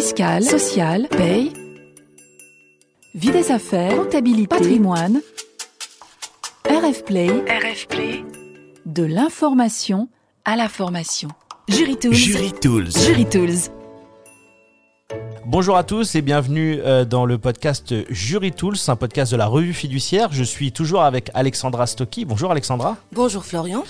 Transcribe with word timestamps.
fiscale, 0.00 0.44
sociale, 0.44 1.08
paye, 1.10 1.52
vie 3.16 3.32
des 3.32 3.50
affaires, 3.50 3.96
comptabilité, 3.96 4.46
patrimoine, 4.46 5.20
RF 6.70 7.04
Play, 7.04 7.26
RF 7.28 7.88
Play, 7.88 8.24
de 8.86 9.02
l'information 9.02 10.08
à 10.44 10.54
la 10.54 10.68
formation. 10.68 11.30
Jury 11.66 11.96
Tools. 11.96 12.14
Jury 12.14 12.52
Tools. 12.52 12.90
Jury 12.92 13.26
Tools. 13.26 13.72
Bonjour 15.44 15.76
à 15.76 15.82
tous 15.82 16.14
et 16.14 16.22
bienvenue 16.22 16.78
euh, 16.84 17.04
dans 17.04 17.26
le 17.26 17.36
podcast 17.36 17.92
Jury 18.08 18.52
Tools, 18.52 18.76
un 18.86 18.96
podcast 18.96 19.32
de 19.32 19.36
la 19.36 19.46
revue 19.46 19.72
fiduciaire. 19.72 20.28
Je 20.30 20.44
suis 20.44 20.70
toujours 20.70 21.02
avec 21.02 21.28
Alexandra 21.34 21.88
Stocky. 21.88 22.24
Bonjour 22.24 22.52
Alexandra. 22.52 22.98
Bonjour 23.10 23.44
Florian. 23.44 23.82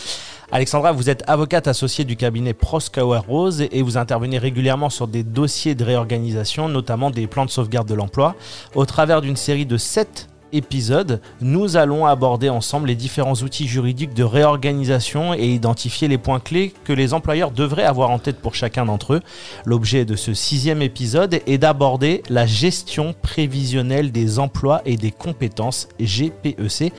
Alexandra, 0.51 0.93
vous 0.93 1.11
êtes 1.11 1.25
avocate 1.27 1.69
associée 1.69 2.07
du 2.07 2.17
cabinet 2.17 2.55
Proskauer 2.55 3.19
Rose 3.19 3.67
et 3.71 3.83
vous 3.83 3.99
intervenez 3.99 4.39
régulièrement 4.39 4.89
sur 4.89 5.07
des 5.07 5.23
dossiers 5.23 5.75
de 5.75 5.85
réorganisation, 5.85 6.71
notamment 6.71 7.11
des 7.11 7.27
plans 7.27 7.45
de 7.45 7.51
sauvegarde 7.51 7.87
de 7.87 7.93
l'emploi. 7.93 8.35
Au 8.75 8.87
travers 8.87 9.21
d'une 9.21 9.37
série 9.37 9.67
de 9.67 9.77
7 9.77 10.31
épisodes, 10.53 11.21
nous 11.43 11.77
allons 11.77 12.07
aborder 12.07 12.49
ensemble 12.49 12.89
les 12.89 12.95
différents 12.95 13.35
outils 13.35 13.69
juridiques 13.69 14.15
de 14.15 14.25
réorganisation 14.25 15.35
et 15.35 15.49
identifier 15.49 16.09
les 16.09 16.17
points 16.17 16.41
clés 16.41 16.73
que 16.85 16.95
les 16.95 17.13
employeurs 17.13 17.51
devraient 17.51 17.85
avoir 17.85 18.09
en 18.09 18.19
tête 18.19 18.41
pour 18.41 18.55
chacun 18.55 18.87
d'entre 18.87 19.15
eux. 19.15 19.21
L'objet 19.67 20.07
de 20.07 20.17
ce 20.17 20.33
sixième 20.33 20.81
épisode 20.81 21.43
est 21.47 21.59
d'aborder 21.59 22.23
la 22.31 22.47
gestion 22.47 23.15
prévisionnelle 23.21 24.13
des 24.13 24.39
emplois 24.39 24.81
et 24.87 24.97
des 24.97 25.11
compétences 25.11 25.89
GPEC. 26.01 26.95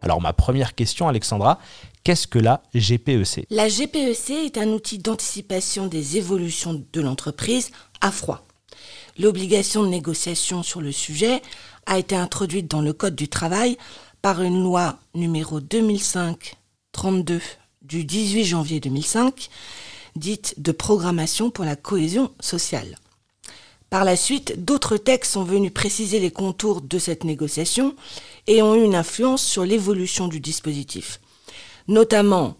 Alors 0.00 0.20
ma 0.20 0.32
première 0.32 0.74
question 0.74 1.08
Alexandra, 1.08 1.58
qu'est-ce 2.04 2.26
que 2.26 2.38
la 2.38 2.62
GPEC 2.74 3.46
La 3.50 3.68
GPEC 3.68 4.30
est 4.30 4.58
un 4.58 4.68
outil 4.68 4.98
d'anticipation 4.98 5.86
des 5.86 6.16
évolutions 6.16 6.84
de 6.92 7.00
l'entreprise 7.00 7.70
à 8.00 8.10
froid. 8.10 8.46
L'obligation 9.18 9.82
de 9.82 9.88
négociation 9.88 10.62
sur 10.62 10.80
le 10.80 10.92
sujet 10.92 11.42
a 11.86 11.98
été 11.98 12.14
introduite 12.14 12.70
dans 12.70 12.80
le 12.80 12.92
Code 12.92 13.16
du 13.16 13.28
travail 13.28 13.76
par 14.22 14.42
une 14.42 14.62
loi 14.62 14.98
numéro 15.14 15.60
2005-32 15.60 17.40
du 17.82 18.04
18 18.04 18.44
janvier 18.44 18.80
2005, 18.80 19.48
dite 20.16 20.54
de 20.58 20.72
programmation 20.72 21.50
pour 21.50 21.64
la 21.64 21.76
cohésion 21.76 22.30
sociale. 22.40 22.96
Par 23.90 24.04
la 24.04 24.16
suite, 24.16 24.64
d'autres 24.64 24.98
textes 24.98 25.32
sont 25.32 25.44
venus 25.44 25.72
préciser 25.72 26.20
les 26.20 26.30
contours 26.30 26.82
de 26.82 26.98
cette 26.98 27.24
négociation 27.24 27.96
et 28.46 28.60
ont 28.60 28.74
eu 28.74 28.84
une 28.84 28.94
influence 28.94 29.42
sur 29.42 29.64
l'évolution 29.64 30.28
du 30.28 30.40
dispositif. 30.40 31.20
Notamment 31.88 32.56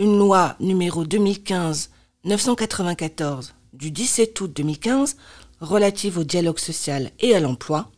une 0.00 0.18
loi 0.18 0.56
numéro 0.58 1.04
2015-994 1.04 3.52
du 3.72 3.92
17 3.92 4.40
août 4.40 4.52
2015 4.56 5.16
relative 5.60 6.18
au 6.18 6.24
dialogue 6.24 6.58
social 6.58 7.12
et 7.20 7.36
à 7.36 7.40
l'emploi 7.40 7.88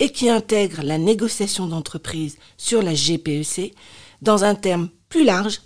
et 0.00 0.10
qui 0.10 0.28
intègre 0.28 0.82
la 0.82 0.98
négociation 0.98 1.66
d'entreprise 1.66 2.36
sur 2.58 2.82
la 2.82 2.92
GPEC 2.92 3.74
dans 4.20 4.44
un 4.44 4.54
terme 4.54 4.90
plus 5.08 5.24
large, 5.24 5.62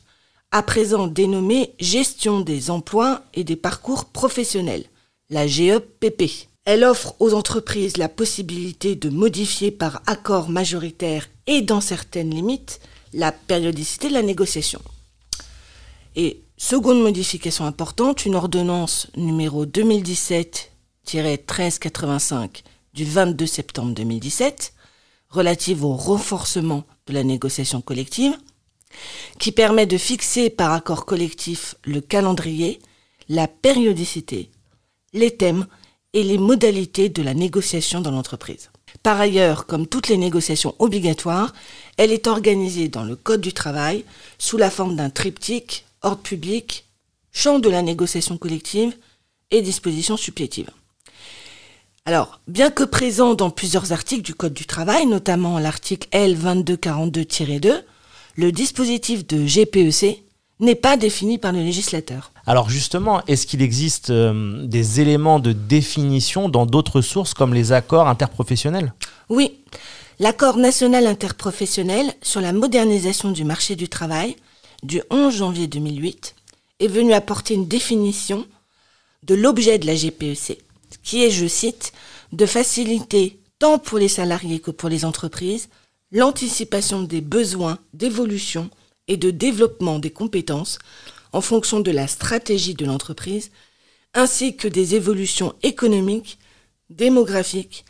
à 0.53 0.63
présent 0.63 1.09
dénommé 1.09 1.75
gestion 1.81 2.41
des 2.41 2.71
emplois 2.71 3.23
et 3.35 3.43
des 3.43 3.57
parcours 3.57 4.05
professionnels, 4.05 4.85
la 5.31 5.49
GEPP. 5.49 6.47
Elle 6.65 6.85
offre 6.85 7.17
aux 7.19 7.35
entreprises 7.35 7.97
la 7.97 8.09
possibilité 8.09 8.95
de 8.95 9.11
modifier 9.11 9.73
par 9.73 10.01
accord 10.07 10.49
majoritaire 10.49 11.27
et 11.49 11.61
dans 11.61 11.81
certaines 11.81 12.31
limites 12.31 12.79
la 13.13 13.33
périodicité 13.33 14.09
de 14.09 14.15
la 14.15 14.23
négociation. 14.23 14.81
Et 16.17 16.43
seconde 16.57 17.03
modification 17.03 17.65
importante, 17.65 18.27
une 18.27 18.35
ordonnance 18.35 19.07
numéro 19.17 19.65
2017-1385 19.67 22.63
du 22.95 23.05
22 23.05 23.47
septembre 23.47 23.95
2017 23.95 24.75
relative 25.31 25.85
au 25.85 25.95
renforcement 25.95 26.83
de 27.07 27.13
la 27.13 27.23
négociation 27.23 27.81
collective 27.81 28.37
qui 29.39 29.53
permet 29.53 29.87
de 29.87 29.99
fixer 29.99 30.51
par 30.51 30.73
accord 30.73 31.05
collectif 31.05 31.77
le 31.85 32.01
calendrier, 32.01 32.81
la 33.29 33.47
périodicité, 33.47 34.51
les 35.13 35.37
thèmes 35.37 35.67
et 36.15 36.25
les 36.25 36.39
modalités 36.39 37.09
de 37.09 37.23
la 37.23 37.35
négociation 37.35 38.01
dans 38.01 38.11
l'entreprise. 38.11 38.71
Par 39.09 39.23
ailleurs, 39.23 39.65
comme 39.65 39.87
toutes 39.87 40.09
les 40.09 40.19
négociations 40.19 40.75
obligatoires, 40.81 41.55
elle 41.97 42.13
est 42.13 42.27
organisée 42.27 42.89
dans 42.89 43.05
le 43.05 43.17
Code 43.17 43.41
du 43.41 43.55
travail 43.55 44.05
sous 44.39 44.59
la 44.59 44.69
forme 44.69 44.97
d'un 44.97 45.09
triptyque, 45.09 45.87
ordre 46.03 46.21
public, 46.21 46.85
champ 47.33 47.59
de 47.59 47.71
la 47.71 47.81
négociation 47.81 48.37
collective 48.37 48.95
et 49.51 49.63
dispositions 49.63 50.19
supplétives. 50.19 50.69
Alors, 52.05 52.43
bien 52.49 52.71
que 52.71 52.85
présent 52.85 53.33
dans 53.33 53.49
plusieurs 53.49 53.93
articles 53.93 54.21
du 54.21 54.35
Code 54.35 54.53
du 54.53 54.67
travail, 54.67 55.07
notamment 55.07 55.59
l'article 55.59 56.07
L2242-2, 56.13 57.83
le 58.37 58.53
dispositif 58.53 59.27
de 59.27 59.47
GPEC 59.47 60.23
n'est 60.61 60.75
pas 60.75 60.97
défini 60.97 61.39
par 61.39 61.53
le 61.53 61.61
législateur. 61.61 62.33
Alors 62.47 62.69
justement, 62.69 63.23
est-ce 63.27 63.47
qu'il 63.47 63.63
existe 63.63 64.11
euh, 64.11 64.67
des 64.67 65.01
éléments 65.01 65.39
de 65.39 65.53
définition 65.53 66.49
dans 66.49 66.67
d'autres 66.67 67.01
sources 67.01 67.35
comme 67.35 67.55
les 67.55 67.73
accords 67.73 68.09
interprofessionnels? 68.09 68.93
Oui, 69.29 69.59
l'accord 70.19 70.57
national 70.57 71.07
interprofessionnel 71.07 72.13
sur 72.23 72.41
la 72.41 72.53
modernisation 72.53 73.31
du 73.31 73.45
marché 73.45 73.77
du 73.77 73.89
travail 73.89 74.37
du 74.83 75.03
11 75.11 75.37
janvier 75.37 75.67
2008 75.67 76.35
est 76.81 76.89
venu 76.89 77.13
apporter 77.13 77.55
une 77.55 77.67
définition 77.67 78.47
de 79.25 79.35
l'objet 79.35 79.79
de 79.79 79.87
la 79.87 79.95
GPEC, 79.95 80.59
qui 81.03 81.25
est, 81.25 81.31
je 81.31 81.47
cite, 81.47 81.93
de 82.33 82.47
faciliter 82.47 83.39
tant 83.59 83.79
pour 83.79 83.99
les 83.99 84.09
salariés 84.09 84.61
que 84.61 84.71
pour 84.71 84.89
les 84.89 85.05
entreprises 85.05 85.69
l'anticipation 86.13 87.03
des 87.03 87.21
besoins 87.21 87.79
d'évolution 87.93 88.71
et 89.09 89.17
de 89.17 89.31
développement 89.31 89.99
des 89.99 90.11
compétences 90.11 90.79
en 91.33 91.41
fonction 91.41 91.81
de 91.81 91.91
la 91.91 92.07
stratégie 92.07 92.75
de 92.75 92.85
l'entreprise, 92.85 93.51
ainsi 94.15 94.57
que 94.57 94.69
des 94.69 94.95
évolutions 94.95 95.55
économiques, 95.63 96.39
démographiques 96.91 97.85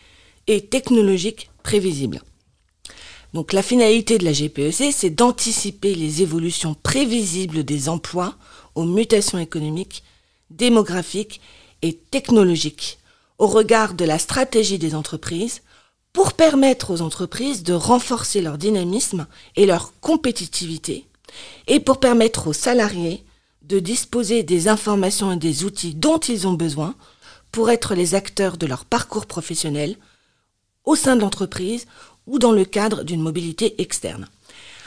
et 0.47 0.67
technologiques 0.67 1.51
prévisibles. 1.63 2.23
Donc 3.35 3.53
la 3.53 3.63
finalité 3.63 4.19
de 4.19 4.25
la 4.25 4.33
GPEC, 4.33 4.93
c'est 4.93 5.11
d'anticiper 5.11 5.95
les 5.95 6.23
évolutions 6.23 6.75
prévisibles 6.75 7.63
des 7.63 7.89
emplois 7.89 8.37
aux 8.75 8.85
mutations 8.85 9.39
économiques, 9.39 10.03
démographiques 10.51 11.41
et 11.83 11.95
technologiques 11.95 12.99
au 13.39 13.47
regard 13.47 13.95
de 13.95 14.05
la 14.05 14.19
stratégie 14.19 14.79
des 14.79 14.95
entreprises 14.95 15.63
pour 16.13 16.33
permettre 16.33 16.91
aux 16.91 17.03
entreprises 17.03 17.63
de 17.63 17.73
renforcer 17.73 18.41
leur 18.41 18.59
dynamisme 18.59 19.27
et 19.57 19.67
leur 19.67 19.93
compétitivité 20.01 21.07
et 21.67 21.81
pour 21.81 22.01
permettre 22.01 22.49
aux 22.49 22.53
salariés 22.53 23.25
de 23.63 23.79
disposer 23.79 24.43
des 24.43 24.69
informations 24.69 25.33
et 25.33 25.37
des 25.37 25.65
outils 25.65 25.95
dont 25.95 26.19
ils 26.19 26.47
ont 26.47 26.55
besoin 26.55 26.95
pour 27.53 27.71
être 27.71 27.95
les 27.95 28.15
acteurs 28.15 28.57
de 28.57 28.67
leur 28.67 28.85
parcours 28.85 29.27
professionnel 29.27 29.97
au 30.85 30.97
sein 30.97 31.17
de 31.17 31.21
l'entreprise 31.21 31.87
ou 32.27 32.39
dans 32.39 32.53
le 32.53 32.65
cadre 32.65 33.05
d'une 33.05 33.21
mobilité 33.21 33.81
externe. 33.81 34.29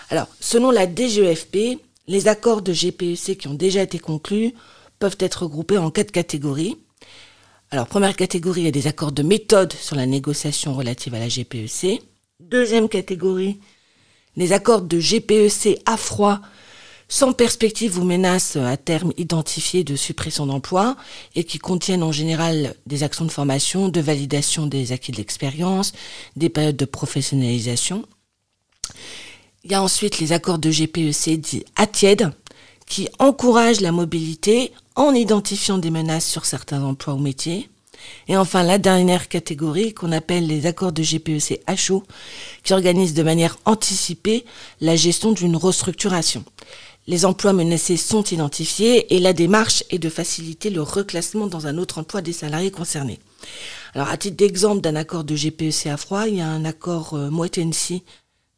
Alors, 0.10 0.28
selon 0.40 0.72
la 0.72 0.88
DGEFP, 0.88 1.80
les 2.08 2.28
accords 2.28 2.62
de 2.62 2.74
GPEC 2.74 3.38
qui 3.38 3.48
ont 3.48 3.54
déjà 3.54 3.82
été 3.82 4.00
conclus 4.00 4.54
peuvent 5.00 5.18
être 5.20 5.44
regroupés 5.44 5.78
en 5.78 5.92
quatre 5.92 6.12
catégories. 6.12 6.78
Alors, 7.74 7.88
première 7.88 8.18
catégorie, 8.18 8.62
il 8.62 8.66
y 8.66 8.68
a 8.68 8.72
des 8.72 8.88
accords 8.88 9.14
de 9.14 9.24
méthode 9.24 9.72
sur 9.72 9.96
la 9.96 10.06
négociation 10.06 10.74
relative 10.74 11.14
à 11.14 11.20
la 11.20 11.30
GPEC. 11.30 12.02
Deuxième 12.42 12.90
catégorie, 12.90 13.60
les 14.36 14.52
accords 14.52 14.82
de 14.82 15.00
GPEC 15.00 15.82
à 15.86 15.96
froid 15.96 16.42
sans 17.08 17.32
perspective 17.32 17.98
ou 17.98 18.04
menace 18.04 18.58
à 18.58 18.76
terme 18.76 19.14
identifiée 19.16 19.86
de 19.86 19.96
suppression 19.96 20.46
d'emploi 20.46 20.98
et 21.36 21.46
qui 21.46 21.60
contiennent 21.60 22.04
en 22.04 22.12
général 22.12 22.76
des 22.88 23.04
actions 23.04 23.24
de 23.24 23.32
formation, 23.32 23.88
de 23.88 24.02
validation 24.02 24.68
des 24.68 24.92
acquis 24.92 25.14
de 25.14 25.18
l'expérience, 25.18 25.94
des 26.36 26.50
périodes 26.50 26.76
de 26.76 26.86
professionnalisation. 26.86 28.06
Il 29.64 29.72
y 29.72 29.76
a 29.76 29.82
ensuite 29.82 30.20
les 30.20 30.34
accords 30.34 30.60
de 30.60 30.72
GPEC 30.72 31.40
dits 31.40 31.64
à 31.78 31.88
tiède 31.88 32.32
qui 32.86 33.10
encouragent 33.20 33.82
la 33.82 33.92
mobilité 33.92 34.72
en 34.96 35.14
identifiant 35.14 35.78
des 35.78 35.92
menaces 35.92 36.28
sur 36.28 36.46
certains 36.46 36.84
emplois 36.84 37.14
ou 37.14 37.20
métiers. 37.20 37.70
Et 38.28 38.36
enfin, 38.36 38.64
la 38.64 38.78
dernière 38.78 39.30
catégorie 39.30 39.94
qu'on 39.94 40.12
appelle 40.12 40.48
les 40.48 40.66
accords 40.66 40.92
de 40.92 41.04
GPEC 41.04 41.62
chaud, 41.76 42.04
qui 42.64 42.74
organisent 42.74 43.14
de 43.14 43.24
manière 43.24 43.58
anticipée 43.66 44.46
la 44.80 44.96
gestion 44.96 45.32
d'une 45.32 45.56
restructuration. 45.56 46.44
Les 47.08 47.26
emplois 47.26 47.54
menacés 47.54 47.98
sont 47.98 48.24
identifiés 48.24 49.16
et 49.16 49.20
la 49.20 49.34
démarche 49.34 49.84
est 49.90 50.00
de 50.00 50.10
faciliter 50.10 50.70
le 50.70 50.82
reclassement 50.82 51.48
dans 51.48 51.68
un 51.68 51.78
autre 51.78 51.98
emploi 51.98 52.22
des 52.22 52.34
salariés 52.34 52.72
concernés. 52.72 53.20
Alors, 53.96 54.10
à 54.10 54.18
titre 54.18 54.38
d'exemple 54.38 54.82
d'un 54.82 54.96
accord 54.96 55.24
de 55.24 55.36
GPEC 55.36 55.88
à 55.88 55.98
froid, 55.98 56.28
il 56.28 56.36
y 56.36 56.42
a 56.42 56.48
un 56.48 56.64
accord 56.64 57.16
euh, 57.16 57.30
Moitensi 57.30 58.04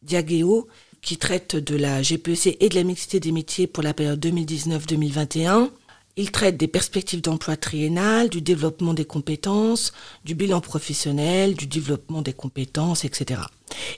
Diageo 0.01 0.67
qui 1.03 1.17
traite 1.17 1.55
de 1.55 1.75
la 1.75 2.01
GPEC 2.01 2.57
et 2.59 2.69
de 2.69 2.75
la 2.75 2.83
mixité 2.83 3.19
des 3.19 3.31
métiers 3.31 3.67
pour 3.67 3.83
la 3.83 3.93
période 3.93 4.25
2019-2021. 4.25 5.69
Il 6.15 6.31
traite 6.31 6.57
des 6.57 6.67
perspectives 6.67 7.21
d'emploi 7.21 7.57
triennales, 7.57 8.29
du 8.29 8.41
développement 8.41 8.93
des 8.93 9.05
compétences, 9.05 9.93
du 10.23 10.33
bilan 10.33 10.61
professionnel, 10.61 11.55
du 11.55 11.67
développement 11.67 12.21
des 12.21 12.33
compétences, 12.33 13.03
etc. 13.03 13.41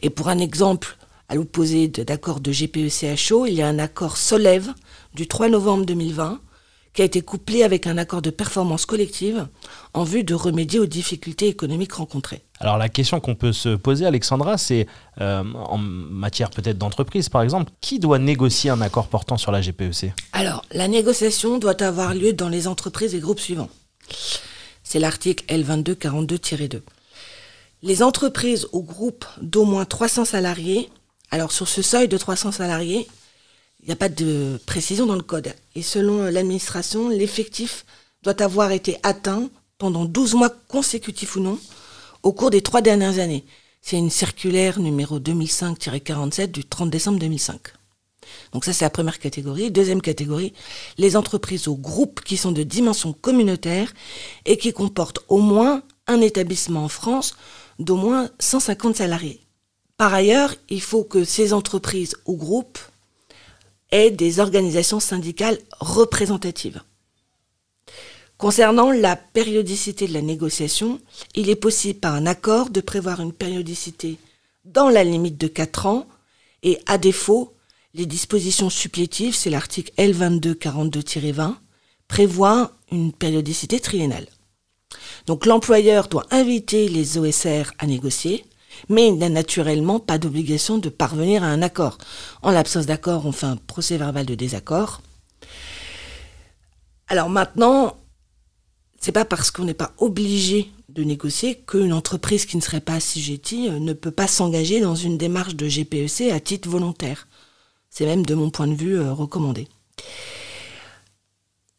Et 0.02 0.10
pour 0.10 0.30
un 0.30 0.40
exemple, 0.40 0.98
à 1.30 1.36
l'opposé 1.36 1.88
d'accord 1.88 2.40
de 2.40 2.52
GPECHO, 2.52 3.46
il 3.46 3.54
y 3.54 3.62
a 3.62 3.68
un 3.68 3.80
accord 3.80 4.18
Solève 4.18 4.74
du 5.14 5.28
3 5.28 5.50
novembre 5.50 5.86
2020 5.86 6.42
qui 6.96 7.02
a 7.02 7.06
été 7.06 7.22
couplé 7.22 7.64
avec 7.64 7.88
un 7.88 7.98
accord 7.98 8.22
de 8.22 8.30
performance 8.30 8.86
collective 8.86 9.48
en 9.94 10.06
vue 10.06 10.24
de 10.24 10.34
remédier 10.34 10.80
aux 10.80 10.86
difficultés 10.86 11.48
économiques 11.48 11.94
rencontrées. 11.94 12.42
Alors 12.62 12.78
la 12.78 12.88
question 12.88 13.20
qu'on 13.20 13.36
peut 13.36 13.52
se 13.52 13.76
poser, 13.76 14.06
Alexandra, 14.06 14.58
c'est 14.58 14.88
euh, 15.20 15.44
en 15.54 15.78
matière 15.78 16.50
peut-être 16.50 16.78
d'entreprise 16.78 17.28
par 17.28 17.42
exemple, 17.42 17.72
qui 17.82 18.00
doit 18.00 18.18
négocier 18.18 18.70
un 18.70 18.80
accord 18.80 19.08
portant 19.08 19.38
sur 19.38 19.52
la 19.52 19.62
GPEC 19.62 20.14
Alors 20.32 20.64
la 20.72 20.88
négociation 20.88 21.58
doit 21.58 21.84
avoir 21.84 22.16
lieu 22.16 22.32
dans 22.32 22.50
les 22.50 22.68
entreprises 22.68 23.14
et 23.14 23.20
groupes 23.20 23.42
suivants. 23.42 23.70
C'est 24.84 25.00
l'article 25.00 25.44
L2242-2. 25.50 26.82
Les 27.84 28.04
entreprises 28.04 28.68
ou 28.72 28.82
groupes 28.82 29.26
d'au 29.42 29.66
moins 29.66 29.84
300 29.84 30.24
salariés, 30.24 30.90
alors 31.30 31.52
sur 31.52 31.68
ce 31.68 31.82
seuil 31.82 32.08
de 32.08 32.18
300 32.18 32.54
salariés, 32.54 33.06
il 33.86 33.90
n'y 33.90 33.94
a 33.94 33.98
pas 33.98 34.10
de 34.10 34.60
précision 34.66 35.06
dans 35.06 35.16
le 35.16 35.22
code. 35.22 35.54
Et 35.76 35.84
selon 35.84 36.24
l'administration, 36.24 37.10
l'effectif 37.10 37.86
doit 38.24 38.42
avoir 38.42 38.72
été 38.72 38.98
atteint 39.04 39.48
pendant 39.78 40.06
12 40.06 40.34
mois 40.34 40.50
consécutifs 40.68 41.36
ou 41.36 41.40
non 41.40 41.60
au 42.24 42.34
cours 42.34 42.50
des 42.50 42.64
trois 42.64 42.82
dernières 42.82 43.20
années. 43.20 43.46
C'est 43.84 43.98
une 43.98 44.10
circulaire 44.10 44.80
numéro 44.80 45.20
2005-47 45.20 46.48
du 46.48 46.66
30 46.66 46.90
décembre 46.90 47.20
2005. 47.20 47.62
Donc 48.54 48.66
ça, 48.66 48.74
c'est 48.74 48.86
la 48.86 48.90
première 48.90 49.20
catégorie. 49.20 49.70
Deuxième 49.70 50.02
catégorie, 50.02 50.54
les 50.98 51.16
entreprises 51.16 51.68
ou 51.68 51.76
groupes 51.76 52.22
qui 52.22 52.38
sont 52.38 52.52
de 52.52 52.64
dimension 52.64 53.14
communautaire 53.14 53.94
et 54.46 54.58
qui 54.58 54.74
comportent 54.74 55.20
au 55.28 55.38
moins 55.38 55.84
un 56.08 56.22
établissement 56.22 56.86
en 56.86 56.90
France 56.90 57.36
d'au 57.78 57.98
moins 57.98 58.32
150 58.40 58.96
salariés. 58.96 59.42
Par 59.98 60.12
ailleurs, 60.12 60.56
il 60.70 60.82
faut 60.82 61.04
que 61.04 61.24
ces 61.24 61.54
entreprises 61.54 62.16
ou 62.26 62.36
groupes 62.36 62.80
des 64.12 64.40
organisations 64.40 65.00
syndicales 65.00 65.58
représentatives. 65.80 66.82
Concernant 68.38 68.92
la 68.92 69.16
périodicité 69.16 70.08
de 70.08 70.14
la 70.14 70.22
négociation, 70.22 71.00
il 71.36 71.50
est 71.50 71.56
possible 71.56 72.00
par 72.00 72.14
un 72.14 72.26
accord 72.26 72.70
de 72.70 72.82
prévoir 72.82 73.22
une 73.22 73.32
périodicité 73.32 74.18
dans 74.66 74.90
la 74.90 75.04
limite 75.04 75.38
de 75.38 75.48
4 75.48 75.86
ans 75.86 76.08
et 76.64 76.80
à 76.86 76.98
défaut, 76.98 77.54
les 77.94 78.06
dispositions 78.06 78.70
supplétives, 78.70 79.36
c'est 79.36 79.50
l'article 79.50 79.94
L2242-20, 79.98 81.56
prévoient 82.10 82.72
une 82.92 83.14
périodicité 83.14 83.80
triennale. 83.80 84.28
Donc 85.28 85.46
l'employeur 85.46 86.10
doit 86.10 86.26
inviter 86.32 86.90
les 86.90 87.18
OSR 87.18 87.72
à 87.80 87.88
négocier, 87.88 88.46
mais 88.90 89.08
il 89.08 89.18
n'a 89.18 89.30
naturellement 89.30 90.00
pas 90.00 90.18
d'obligation 90.18 90.78
de 90.78 90.90
parvenir 90.90 91.44
à 91.44 91.48
un 91.48 91.62
accord. 91.62 91.98
En 92.42 92.52
l'absence 92.52 92.86
d'accord, 92.86 93.26
on 93.26 93.32
fait 93.32 93.46
un 93.46 93.58
procès 93.58 93.98
verbal 93.98 94.26
de 94.26 94.36
désaccord. 94.36 95.02
Alors 97.08 97.30
maintenant, 97.30 97.96
c'est 99.00 99.12
pas 99.12 99.26
parce 99.26 99.52
qu'on 99.52 99.66
n'est 99.66 99.74
pas 99.74 99.94
obligé 100.00 100.72
de 100.90 101.04
négocier 101.04 101.56
qu'une 101.68 101.94
entreprise 101.94 102.46
qui 102.46 102.58
ne 102.58 102.62
serait 102.62 102.80
pas 102.82 102.96
assujettie 102.96 103.70
euh, 103.70 103.80
ne 103.80 103.94
peut 103.94 104.12
pas 104.12 104.28
s'engager 104.28 104.80
dans 104.80 104.96
une 104.96 105.18
démarche 105.18 105.56
de 105.56 105.68
GPEC 105.68 106.32
à 106.32 106.40
titre 106.40 106.70
volontaire. 106.70 107.28
C'est 107.90 108.06
même, 108.06 108.26
de 108.26 108.34
mon 108.34 108.50
point 108.50 108.68
de 108.68 108.74
vue, 108.74 108.98
euh, 108.98 109.14
recommandé. 109.14 109.68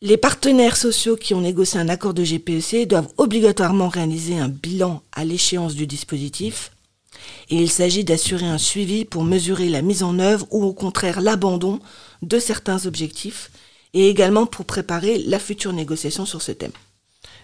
Les 0.02 0.18
partenaires 0.18 0.76
sociaux 0.76 1.16
qui 1.16 1.32
ont 1.32 1.40
négocié 1.40 1.80
un 1.80 1.88
accord 1.88 2.12
de 2.12 2.22
GPEC 2.22 2.86
doivent 2.86 3.08
obligatoirement 3.16 3.88
réaliser 3.88 4.38
un 4.38 4.48
bilan 4.48 5.02
à 5.12 5.24
l'échéance 5.24 5.74
du 5.74 5.86
dispositif 5.86 6.70
et 7.50 7.56
il 7.56 7.70
s'agit 7.70 8.04
d'assurer 8.04 8.46
un 8.46 8.58
suivi 8.58 9.04
pour 9.04 9.24
mesurer 9.24 9.68
la 9.68 9.82
mise 9.82 10.02
en 10.02 10.18
œuvre 10.18 10.46
ou 10.50 10.64
au 10.64 10.72
contraire 10.72 11.20
l'abandon 11.20 11.80
de 12.22 12.38
certains 12.38 12.86
objectifs 12.86 13.50
et 13.94 14.08
également 14.08 14.46
pour 14.46 14.64
préparer 14.64 15.18
la 15.18 15.38
future 15.38 15.72
négociation 15.72 16.26
sur 16.26 16.42
ce 16.42 16.52
thème. 16.52 16.72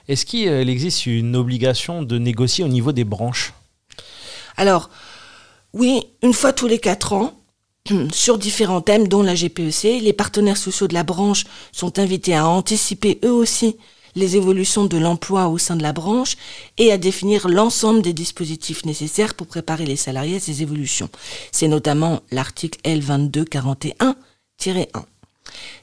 Est-ce 0.09 0.27
qu'il 0.27 0.49
euh, 0.49 0.67
existe 0.67 1.07
une 1.07 1.37
obligation 1.37 2.03
de 2.03 2.19
négocier 2.19 2.65
au 2.65 2.69
niveau 2.69 2.93
des 2.93 3.05
branches? 3.05 3.53
Alors, 4.57 4.91
oui, 5.73 6.03
une 6.23 6.35
fois 6.35 6.53
tous 6.53 6.67
les 6.67 6.79
quatre 6.79 7.13
ans, 7.13 7.33
sur 8.13 8.39
différents 8.39 8.81
thèmes, 8.81 9.09
dont 9.09 9.23
la 9.23 9.35
GPEC, 9.35 10.03
les 10.03 10.13
partenaires 10.13 10.57
sociaux 10.57 10.89
de 10.89 10.95
la 10.95 11.05
branche 11.05 11.45
sont 11.73 11.99
invités 11.99 12.35
à 12.35 12.47
anticiper 12.47 13.19
eux 13.25 13.33
aussi 13.33 13.77
les 14.15 14.37
évolutions 14.37 14.85
de 14.85 14.99
l'emploi 14.99 15.49
au 15.49 15.59
sein 15.59 15.77
de 15.77 15.83
la 15.83 15.93
branche 15.93 16.37
et 16.79 16.93
à 16.93 16.99
définir 16.99 17.49
l'ensemble 17.49 18.03
des 18.03 18.13
dispositifs 18.13 18.85
nécessaires 18.85 19.35
pour 19.35 19.47
préparer 19.47 19.87
les 19.87 19.97
salariés 19.97 20.37
à 20.37 20.41
ces 20.41 20.63
évolutions. 20.63 21.09
C'est 21.51 21.69
notamment 21.69 22.21
l'article 22.31 22.79
L2241-1. 22.85 24.15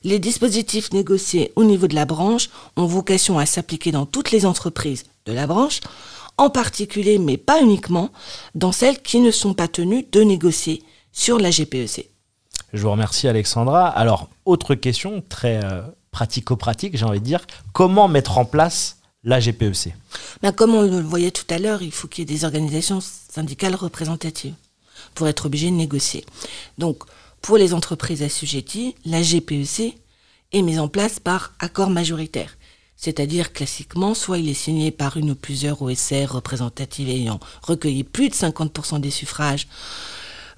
Les 0.04 0.20
dispositifs 0.20 0.92
négociés 0.94 1.52
au 1.56 1.64
niveau 1.64 1.88
de 1.88 1.96
la 1.96 2.06
branche 2.06 2.50
ont 2.76 2.86
vocation 2.86 3.38
à 3.40 3.46
s'appliquer 3.46 3.92
dans 3.92 4.06
toutes 4.06 4.32
les 4.32 4.46
entreprises 4.46 5.06
de 5.26 5.34
la 5.34 5.48
branche, 5.48 5.82
en 6.38 6.50
particulier, 6.50 7.20
mais 7.20 7.38
pas 7.38 7.62
uniquement, 7.62 8.10
dans 8.56 8.72
celles 8.72 9.02
qui 9.02 9.20
ne 9.20 9.32
sont 9.32 9.54
pas 9.54 9.68
tenues 9.68 10.06
de 10.12 10.22
négocier 10.22 10.82
sur 11.12 11.38
la 11.38 11.50
GPEC. 11.52 12.10
Je 12.72 12.82
vous 12.84 12.92
remercie 12.92 13.28
Alexandra. 13.28 13.88
Alors, 13.88 14.30
autre 14.46 14.76
question 14.76 15.24
très 15.28 15.64
euh, 15.64 15.82
pratico-pratique, 16.12 16.98
j'ai 16.98 17.06
envie 17.06 17.20
de 17.20 17.26
dire, 17.26 17.46
comment 17.74 18.08
mettre 18.08 18.38
en 18.38 18.46
place 18.46 18.98
la 19.24 19.40
GPEC 19.40 19.94
ben, 20.42 20.52
Comme 20.52 20.76
on 20.76 20.82
le 20.82 21.02
voyait 21.02 21.32
tout 21.32 21.46
à 21.50 21.60
l'heure, 21.60 21.82
il 21.82 21.92
faut 21.92 22.08
qu'il 22.08 22.22
y 22.22 22.32
ait 22.32 22.38
des 22.38 22.46
organisations 22.46 23.00
syndicales 23.02 23.76
représentatives 23.76 24.54
pour 25.16 25.28
être 25.28 25.46
obligé 25.46 25.70
de 25.70 25.76
négocier. 25.76 26.26
Donc, 26.78 27.04
pour 27.42 27.58
les 27.58 27.74
entreprises 27.74 28.24
assujetties, 28.24 28.96
la 29.06 29.22
GPEC 29.22 29.98
est 30.52 30.62
mise 30.62 30.80
en 30.80 30.88
place 30.88 31.20
par 31.20 31.54
accord 31.60 31.90
majoritaire. 31.90 32.58
C'est-à-dire, 32.96 33.54
classiquement, 33.54 34.14
soit 34.14 34.40
il 34.40 34.50
est 34.50 34.54
signé 34.54 34.92
par 34.92 35.16
une 35.16 35.32
ou 35.32 35.36
plusieurs 35.36 35.82
OSR 35.82 36.34
représentatives 36.34 37.10
ayant 37.10 37.40
recueilli 37.62 38.04
plus 38.04 38.28
de 38.28 38.34
50% 38.34 39.00
des 39.00 39.12
suffrages 39.12 39.68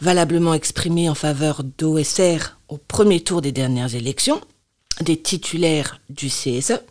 valablement 0.01 0.55
exprimés 0.55 1.09
en 1.09 1.15
faveur 1.15 1.63
d'OSR 1.63 2.57
au 2.67 2.77
premier 2.77 3.21
tour 3.21 3.41
des 3.41 3.51
dernières 3.51 3.93
élections, 3.93 4.41
des 5.01 5.21
titulaires 5.21 5.99
du 6.09 6.27
CSE, 6.27 6.81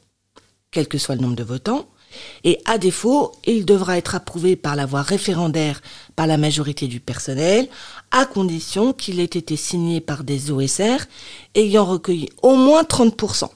quel 0.70 0.88
que 0.88 0.98
soit 0.98 1.16
le 1.16 1.22
nombre 1.22 1.36
de 1.36 1.44
votants, 1.44 1.88
et 2.44 2.60
à 2.64 2.78
défaut, 2.78 3.32
il 3.46 3.64
devra 3.64 3.96
être 3.96 4.14
approuvé 4.14 4.56
par 4.56 4.76
la 4.76 4.86
voie 4.86 5.02
référendaire 5.02 5.80
par 6.16 6.26
la 6.26 6.38
majorité 6.38 6.88
du 6.88 7.00
personnel, 7.00 7.68
à 8.10 8.26
condition 8.26 8.92
qu'il 8.92 9.20
ait 9.20 9.24
été 9.24 9.56
signé 9.56 10.00
par 10.00 10.24
des 10.24 10.50
OSR 10.50 11.04
ayant 11.54 11.84
recueilli 11.84 12.28
au 12.42 12.56
moins 12.56 12.82
30%. 12.82 13.48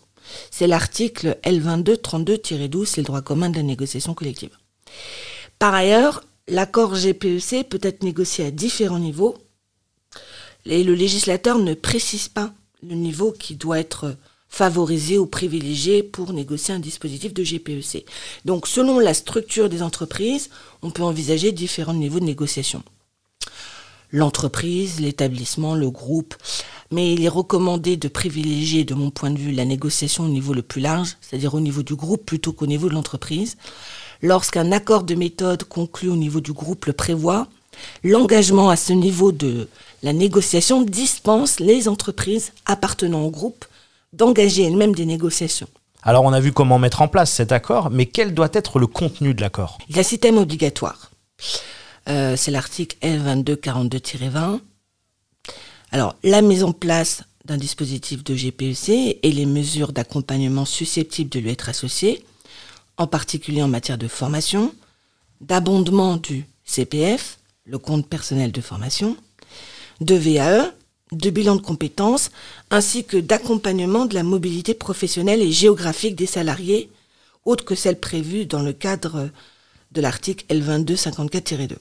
C'est 0.50 0.66
l'article 0.66 1.38
L2232-12, 1.44 2.87
c'est 2.87 3.00
le 3.00 3.06
droit 3.06 3.23
commun 3.23 3.50
de 3.50 3.56
la 3.56 3.62
négociation 3.62 4.14
collective. 4.14 4.56
Par 5.58 5.75
ailleurs, 5.75 6.23
l'accord 6.49 6.94
GPEC 6.94 7.68
peut 7.68 7.80
être 7.82 8.02
négocié 8.02 8.46
à 8.46 8.50
différents 8.50 8.99
niveaux 8.99 9.37
et 10.66 10.82
le 10.84 10.94
législateur 10.94 11.58
ne 11.58 11.75
précise 11.75 12.28
pas 12.28 12.52
le 12.82 12.94
niveau 12.94 13.32
qui 13.32 13.56
doit 13.56 13.78
être 13.78 14.16
favoriser 14.54 15.18
ou 15.18 15.26
privilégier 15.26 16.04
pour 16.04 16.32
négocier 16.32 16.75
un 16.75 16.78
dispositif 16.78 17.34
de 17.34 17.42
GPEC. 17.42 18.06
Donc 18.44 18.68
selon 18.68 19.00
la 19.00 19.12
structure 19.12 19.68
des 19.68 19.82
entreprises, 19.82 20.49
on 20.82 20.92
peut 20.92 21.02
envisager 21.02 21.50
différents 21.50 21.92
niveaux 21.92 22.20
de 22.20 22.25
négociation. 22.25 22.84
L'entreprise, 24.12 25.00
l'établissement, 25.00 25.75
le 25.75 25.90
groupe, 25.90 26.37
mais 26.92 27.14
il 27.14 27.25
est 27.25 27.28
recommandé 27.28 27.96
de 27.96 28.06
privilégier, 28.06 28.84
de 28.84 28.94
mon 28.94 29.11
point 29.11 29.32
de 29.32 29.38
vue, 29.38 29.50
la 29.50 29.64
négociation 29.64 30.23
au 30.23 30.28
niveau 30.28 30.54
le 30.54 30.62
plus 30.62 30.80
large, 30.80 31.16
c'est-à-dire 31.20 31.54
au 31.54 31.61
niveau 31.61 31.82
du 31.82 31.96
groupe 31.96 32.25
plutôt 32.25 32.52
qu'au 32.52 32.66
niveau 32.68 32.88
de 32.88 32.94
l'entreprise. 32.94 33.56
Lorsqu'un 34.23 34.70
accord 34.70 35.02
de 35.02 35.16
méthode 35.16 35.64
conclu 35.64 36.08
au 36.08 36.16
niveau 36.16 36.40
du 36.40 36.52
groupe 36.52 36.84
le 36.84 36.92
prévoit, 36.92 37.49
l'engagement 38.04 38.70
à 38.70 38.76
ce 38.76 38.92
niveau 38.92 39.32
de 39.32 39.68
la 40.04 40.12
négociation 40.12 40.82
dispense 40.82 41.58
les 41.58 41.88
entreprises 41.88 42.52
appartenant 42.66 43.23
au 43.23 43.30
groupe 43.30 43.64
d'engager 44.16 44.64
elle-même 44.64 44.94
des 44.94 45.06
négociations. 45.06 45.68
Alors 46.02 46.25
on 46.25 46.33
a 46.33 46.40
vu 46.40 46.52
comment 46.52 46.78
mettre 46.78 47.02
en 47.02 47.09
place 47.09 47.33
cet 47.33 47.50
accord, 47.50 47.90
mais 47.90 48.06
quel 48.06 48.35
doit 48.35 48.50
être 48.52 48.78
le 48.78 48.87
contenu 48.87 49.35
de 49.35 49.40
l'accord? 49.40 49.78
Il 49.88 49.97
y 49.97 50.00
a 50.00 50.33
obligatoire. 50.33 51.11
Euh, 52.09 52.37
c'est 52.37 52.50
l'article 52.50 52.97
L2242-20. 53.02 54.61
Alors 55.90 56.16
la 56.23 56.42
mise 56.42 56.62
en 56.62 56.73
place 56.73 57.23
d'un 57.44 57.56
dispositif 57.56 58.25
de 58.25 58.35
GPEC 58.35 59.18
et 59.23 59.33
les 59.33 59.47
mesures 59.47 59.92
d'accompagnement 59.92 60.64
susceptibles 60.64 61.30
de 61.30 61.40
lui 61.40 61.50
être 61.50 61.68
associées, 61.68 62.25
en 62.97 63.06
particulier 63.06 63.62
en 63.62 63.68
matière 63.68 63.99
de 63.99 64.09
formation, 64.09 64.75
d'abondement 65.40 66.16
du 66.16 66.47
CPF, 66.64 67.38
le 67.66 67.78
compte 67.78 68.09
personnel 68.09 68.52
de 68.52 68.61
formation, 68.61 69.16
de 70.00 70.14
VAE, 70.14 70.73
de 71.14 71.30
bilan 71.30 71.56
de 71.56 71.62
compétences, 71.62 72.30
ainsi 72.71 73.04
que 73.04 73.16
d'accompagnement 73.16 74.06
de 74.06 74.14
la 74.14 74.23
mobilité 74.23 74.75
professionnelle 74.75 75.42
et 75.42 75.52
géographique 75.52 76.16
des 76.16 76.26
salariés, 76.26 76.90
autre 77.44 77.64
que 77.64 77.75
celle 77.75 78.00
prévue 78.00 78.47
dans 78.47 78.62
le 78.62 78.73
cadre 78.73 79.30
de 79.92 80.00
l'article 80.00 80.44
L2254-2. 80.50 81.76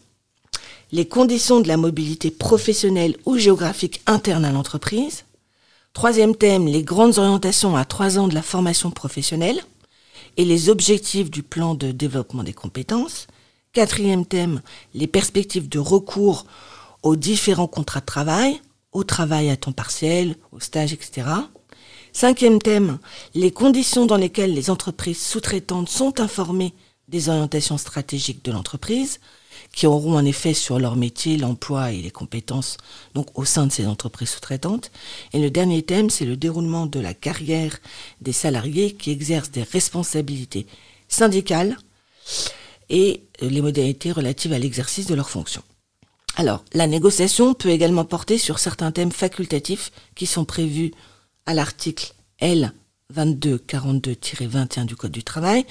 Les 0.92 1.08
conditions 1.08 1.60
de 1.60 1.68
la 1.68 1.78
mobilité 1.78 2.30
professionnelle 2.30 3.18
ou 3.26 3.38
géographique 3.38 4.02
interne 4.06 4.46
à 4.46 4.52
l'entreprise. 4.52 5.26
Troisième 5.94 6.36
thème, 6.36 6.68
les 6.68 6.84
grandes 6.84 7.18
orientations 7.18 7.76
à 7.76 7.86
trois 7.86 8.20
ans 8.20 8.28
de 8.28 8.36
la 8.36 8.44
formation 8.44 8.92
professionnelle 8.92 9.64
et 10.38 10.46
les 10.46 10.70
objectifs 10.70 11.32
du 11.32 11.44
plan 11.44 11.76
de 11.76 11.92
développement 11.92 12.44
des 12.44 12.54
compétences. 12.54 13.28
Quatrième 13.74 14.26
thème, 14.26 14.62
les 14.94 15.08
perspectives 15.08 15.70
de 15.70 15.80
recours 15.80 16.46
aux 17.02 17.16
différents 17.16 17.68
contrats 17.68 18.00
de 18.00 18.06
travail, 18.06 18.62
au 18.94 19.04
travail 19.04 19.50
à 19.50 19.58
temps 19.58 19.72
partiel, 19.72 20.36
au 20.52 20.60
stage, 20.60 20.94
etc. 20.94 21.28
Cinquième 22.12 22.62
thème, 22.62 23.00
les 23.34 23.52
conditions 23.52 24.06
dans 24.06 24.18
lesquelles 24.18 24.54
les 24.54 24.70
entreprises 24.70 25.22
sous-traitantes 25.22 25.90
sont 25.90 26.20
informées 26.20 26.74
des 27.08 27.30
orientations 27.30 27.78
stratégiques 27.78 28.46
de 28.46 28.52
l'entreprise, 28.52 29.20
qui 29.72 29.88
auront 29.88 30.18
un 30.18 30.26
effet 30.26 30.54
sur 30.54 30.80
leur 30.80 30.96
métier, 30.96 31.38
l'emploi 31.38 31.92
et 31.92 32.02
les 32.02 32.12
compétences 32.12 32.78
donc 33.16 33.28
au 33.38 33.46
sein 33.46 33.66
de 33.66 33.72
ces 33.72 33.88
entreprises 33.88 34.30
sous-traitantes. 34.30 34.92
Et 35.34 35.40
le 35.40 35.50
dernier 35.50 35.82
thème, 35.82 36.10
c'est 36.10 36.26
le 36.26 36.38
déroulement 36.38 36.86
de 36.86 37.00
la 37.00 37.14
carrière 37.14 37.80
des 38.22 38.34
salariés 38.34 38.94
qui 38.94 39.12
exercent 39.12 39.52
des 39.52 39.64
responsabilités 39.64 40.68
syndicales 41.08 41.78
et 42.90 43.24
les 43.42 43.62
modalités 43.62 44.12
relatives 44.12 44.54
à 44.54 44.60
l'exercice 44.60 45.08
de 45.08 45.16
leurs 45.16 45.30
fonctions. 45.30 45.64
Alors, 46.36 46.64
la 46.74 46.88
négociation 46.88 47.54
peut 47.54 47.70
également 47.70 48.06
porter 48.06 48.38
sur 48.38 48.58
certains 48.58 48.92
thèmes 48.92 49.12
facultatifs 49.12 49.92
qui 50.16 50.26
sont 50.26 50.46
prévus 50.46 50.92
à 51.46 51.54
l'article 51.54 52.14
L 52.40 52.74
2242-21 53.14 54.86
du 54.86 54.96
Code 54.96 55.12
du 55.12 55.24
travail. 55.24 55.66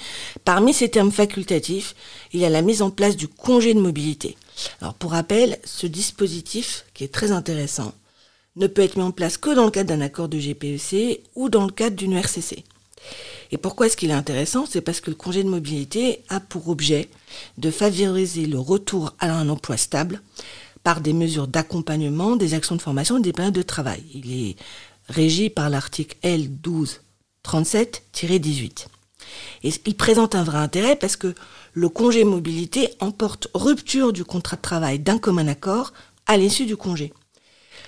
Parmi 0.45 0.73
ces 0.73 0.89
termes 0.89 1.11
facultatifs, 1.11 1.95
il 2.31 2.39
y 2.39 2.45
a 2.45 2.49
la 2.49 2.61
mise 2.61 2.81
en 2.81 2.91
place 2.91 3.17
du 3.17 3.27
congé 3.27 3.73
de 3.73 3.81
mobilité. 3.81 4.37
Alors 4.81 4.93
pour 4.93 5.11
rappel, 5.11 5.59
ce 5.65 5.85
dispositif, 5.87 6.85
qui 6.93 7.03
est 7.03 7.13
très 7.13 7.31
intéressant, 7.31 7.93
ne 8.55 8.67
peut 8.67 8.83
être 8.83 8.97
mis 8.97 9.03
en 9.03 9.11
place 9.11 9.37
que 9.37 9.53
dans 9.53 9.65
le 9.65 9.71
cadre 9.71 9.89
d'un 9.89 10.01
accord 10.01 10.29
de 10.29 10.37
GPEC 10.37 11.23
ou 11.35 11.49
dans 11.49 11.65
le 11.65 11.71
cadre 11.71 11.95
d'une 11.95 12.13
RCC. 12.13 12.63
Et 13.51 13.57
pourquoi 13.57 13.85
est-ce 13.85 13.97
qu'il 13.97 14.09
est 14.09 14.13
intéressant? 14.13 14.65
C'est 14.65 14.81
parce 14.81 15.01
que 15.01 15.09
le 15.09 15.15
congé 15.15 15.43
de 15.43 15.49
mobilité 15.49 16.23
a 16.29 16.39
pour 16.39 16.69
objet 16.69 17.09
de 17.57 17.71
favoriser 17.71 18.45
le 18.45 18.59
retour 18.59 19.13
à 19.19 19.31
un 19.31 19.49
emploi 19.49 19.77
stable 19.77 20.21
par 20.83 21.01
des 21.01 21.13
mesures 21.13 21.47
d'accompagnement, 21.47 22.35
des 22.35 22.53
actions 22.53 22.75
de 22.75 22.81
formation 22.81 23.17
et 23.17 23.21
des 23.21 23.33
périodes 23.33 23.53
de 23.53 23.61
travail. 23.61 24.03
Il 24.13 24.49
est 24.49 24.55
régi 25.07 25.49
par 25.49 25.69
l'article 25.69 26.17
L12 26.23 26.99
37-18. 27.43 28.87
Et 29.63 29.71
il 29.85 29.95
présente 29.95 30.35
un 30.35 30.43
vrai 30.43 30.57
intérêt 30.57 30.95
parce 30.95 31.15
que 31.15 31.33
le 31.73 31.89
congé 31.89 32.23
mobilité 32.23 32.89
emporte 32.99 33.47
rupture 33.53 34.13
du 34.13 34.23
contrat 34.23 34.57
de 34.57 34.61
travail 34.61 34.99
d'un 34.99 35.17
commun 35.17 35.47
accord 35.47 35.93
à 36.27 36.37
l'issue 36.37 36.65
du 36.65 36.77
congé. 36.77 37.13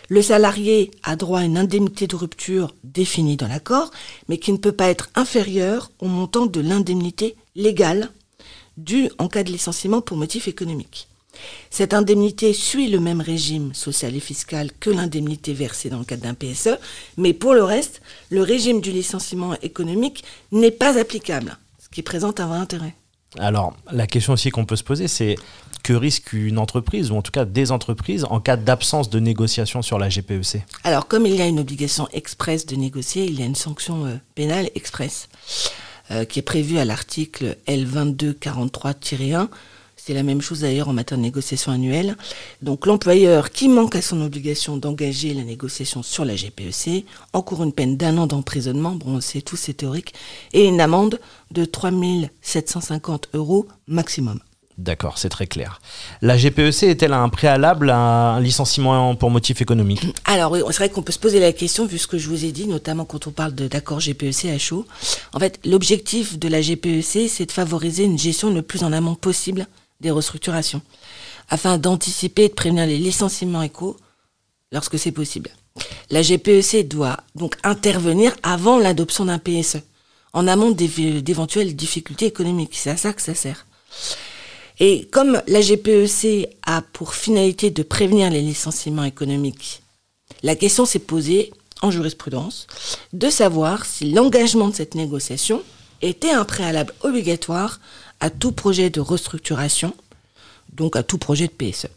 Le 0.07 0.21
salarié 0.21 0.91
a 1.03 1.15
droit 1.15 1.39
à 1.39 1.43
une 1.45 1.57
indemnité 1.57 2.05
de 2.07 2.15
rupture 2.15 2.75
définie 2.83 3.37
dans 3.37 3.47
l'accord, 3.47 3.91
mais 4.29 4.37
qui 4.37 4.51
ne 4.51 4.57
peut 4.57 4.71
pas 4.71 4.89
être 4.89 5.09
inférieure 5.15 5.91
au 5.99 6.07
montant 6.07 6.45
de 6.45 6.61
l'indemnité 6.61 7.35
légale 7.55 8.11
due 8.77 9.09
en 9.17 9.27
cas 9.27 9.43
de 9.43 9.51
licenciement 9.51 10.01
pour 10.01 10.17
motif 10.17 10.47
économique. 10.47 11.07
Cette 11.69 11.93
indemnité 11.93 12.53
suit 12.53 12.89
le 12.89 12.99
même 12.99 13.19
régime 13.19 13.73
social 13.73 14.15
et 14.15 14.19
fiscal 14.19 14.71
que 14.79 14.89
l'indemnité 14.89 15.53
versée 15.53 15.89
dans 15.89 15.99
le 15.99 16.05
cadre 16.05 16.23
d'un 16.23 16.33
PSE, 16.33 16.77
mais 17.17 17.33
pour 17.33 17.53
le 17.53 17.63
reste, 17.63 18.01
le 18.29 18.41
régime 18.41 18.81
du 18.81 18.91
licenciement 18.91 19.55
économique 19.61 20.23
n'est 20.51 20.71
pas 20.71 20.97
applicable, 20.97 21.57
ce 21.83 21.89
qui 21.89 22.03
présente 22.03 22.39
un 22.39 22.47
vrai 22.47 22.59
intérêt. 22.59 22.95
Alors, 23.39 23.75
la 23.91 24.07
question 24.07 24.33
aussi 24.33 24.49
qu'on 24.49 24.65
peut 24.65 24.75
se 24.75 24.83
poser, 24.83 25.07
c'est 25.07 25.35
que 25.83 25.93
risque 25.93 26.33
une 26.33 26.57
entreprise, 26.57 27.11
ou 27.11 27.15
en 27.15 27.21
tout 27.21 27.31
cas 27.31 27.45
des 27.45 27.71
entreprises, 27.71 28.25
en 28.29 28.39
cas 28.39 28.57
d'absence 28.57 29.09
de 29.09 29.19
négociation 29.19 29.81
sur 29.81 29.99
la 29.99 30.09
GPEC 30.09 30.63
Alors, 30.83 31.07
comme 31.07 31.25
il 31.25 31.35
y 31.35 31.41
a 31.41 31.45
une 31.45 31.59
obligation 31.59 32.07
expresse 32.11 32.65
de 32.65 32.75
négocier, 32.75 33.25
il 33.25 33.39
y 33.39 33.43
a 33.43 33.45
une 33.45 33.55
sanction 33.55 34.05
euh, 34.05 34.15
pénale 34.33 34.69
expresse 34.73 35.29
euh, 36.11 36.25
qui 36.25 36.39
est 36.39 36.43
prévue 36.43 36.79
à 36.79 36.85
l'article 36.85 37.57
L2243-1 37.67 39.47
c'est 40.05 40.13
la 40.13 40.21
même 40.21 40.41
chose 40.41 40.59
d'ailleurs 40.59 40.87
en 40.87 40.93
matière 40.93 41.17
de 41.17 41.23
négociation 41.23 41.71
annuelle. 41.71 42.15
Donc 42.61 42.85
l'employeur 42.85 43.49
qui 43.49 43.67
manque 43.67 43.95
à 43.95 44.03
son 44.03 44.21
obligation 44.21 44.77
d'engager 44.77 45.33
la 45.33 45.43
négociation 45.43 46.03
sur 46.03 46.25
la 46.25 46.35
GPEC 46.35 47.05
encourt 47.33 47.63
une 47.63 47.73
peine 47.73 47.97
d'un 47.97 48.19
an 48.19 48.27
d'emprisonnement, 48.27 48.91
bon 48.91 49.19
c'est 49.19 49.41
tout 49.41 49.55
c'est 49.55 49.73
théorique, 49.73 50.13
et 50.53 50.65
une 50.65 50.79
amende 50.79 51.19
de 51.49 51.65
3 51.65 51.89
750 52.41 53.29
euros 53.33 53.67
maximum. 53.87 54.39
D'accord, 54.77 55.17
c'est 55.17 55.29
très 55.29 55.47
clair. 55.47 55.81
La 56.21 56.37
GPEC 56.37 56.83
est-elle 56.83 57.13
un 57.13 57.29
préalable 57.29 57.89
à 57.89 57.97
un 58.35 58.41
licenciement 58.41 59.15
pour 59.15 59.31
motif 59.31 59.61
économique? 59.61 60.01
Alors 60.25 60.51
oui, 60.51 60.59
c'est 60.67 60.77
vrai 60.77 60.89
qu'on 60.89 61.01
peut 61.01 61.13
se 61.13 61.19
poser 61.19 61.39
la 61.39 61.53
question 61.53 61.87
vu 61.87 61.97
ce 61.97 62.05
que 62.05 62.19
je 62.19 62.27
vous 62.27 62.45
ai 62.45 62.51
dit, 62.51 62.67
notamment 62.67 63.05
quand 63.05 63.25
on 63.25 63.31
parle 63.31 63.53
d'accord 63.53 64.01
GPEC 64.01 64.45
à 64.53 64.59
chaud. 64.59 64.85
En 65.33 65.39
fait, 65.39 65.59
l'objectif 65.65 66.37
de 66.37 66.47
la 66.47 66.61
GPEC, 66.61 67.29
c'est 67.29 67.45
de 67.47 67.51
favoriser 67.51 68.03
une 68.03 68.19
gestion 68.19 68.53
le 68.53 68.61
plus 68.61 68.83
en 68.83 68.91
amont 68.91 69.15
possible 69.15 69.65
des 70.01 70.11
restructurations, 70.11 70.81
afin 71.49 71.77
d'anticiper 71.77 72.45
et 72.45 72.49
de 72.49 72.53
prévenir 72.53 72.85
les 72.85 72.97
licenciements 72.97 73.61
éco 73.61 73.97
lorsque 74.71 74.99
c'est 74.99 75.11
possible. 75.11 75.51
La 76.09 76.21
GPEC 76.21 76.87
doit 76.87 77.17
donc 77.35 77.55
intervenir 77.63 78.35
avant 78.43 78.77
l'adoption 78.77 79.25
d'un 79.25 79.39
PSE, 79.39 79.77
en 80.33 80.47
amont 80.47 80.71
d'éventuelles 80.71 81.75
difficultés 81.75 82.25
économiques. 82.25 82.73
C'est 82.73 82.89
à 82.89 82.97
ça 82.97 83.13
que 83.13 83.21
ça 83.21 83.33
sert. 83.33 83.65
Et 84.79 85.07
comme 85.11 85.41
la 85.47 85.61
GPEC 85.61 86.49
a 86.65 86.81
pour 86.81 87.13
finalité 87.13 87.71
de 87.71 87.83
prévenir 87.83 88.29
les 88.29 88.41
licenciements 88.41 89.05
économiques, 89.05 89.81
la 90.43 90.55
question 90.55 90.85
s'est 90.85 90.99
posée 90.99 91.53
en 91.81 91.91
jurisprudence 91.91 92.67
de 93.13 93.29
savoir 93.29 93.85
si 93.85 94.11
l'engagement 94.11 94.67
de 94.67 94.75
cette 94.75 94.95
négociation 94.95 95.63
était 96.01 96.31
un 96.31 96.43
préalable 96.43 96.93
obligatoire 97.01 97.79
à 98.25 98.31
tout 98.31 98.51
projet 98.51 98.89
de 98.89 99.01
restructuration, 99.01 99.93
donc 100.73 100.95
à 100.95 101.03
tout 101.03 101.19
projet 101.19 101.45
de 101.45 101.51
PSE. 101.51 101.89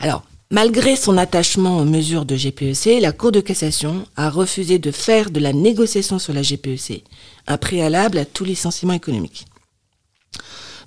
Alors, 0.00 0.22
malgré 0.50 0.96
son 0.96 1.16
attachement 1.16 1.78
aux 1.78 1.86
mesures 1.86 2.26
de 2.26 2.36
GPEC, 2.36 3.00
la 3.00 3.12
Cour 3.12 3.32
de 3.32 3.40
cassation 3.40 4.06
a 4.16 4.28
refusé 4.28 4.78
de 4.78 4.90
faire 4.90 5.30
de 5.30 5.40
la 5.40 5.54
négociation 5.54 6.18
sur 6.18 6.34
la 6.34 6.42
GPEC 6.42 7.04
un 7.46 7.56
préalable 7.56 8.18
à 8.18 8.26
tout 8.26 8.44
licenciement 8.44 8.92
économique. 8.92 9.46